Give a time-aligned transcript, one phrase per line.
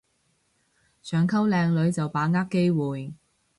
[1.03, 3.13] 想溝靚女就把握機會